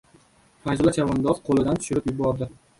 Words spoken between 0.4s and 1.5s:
Fayzulla chavandoz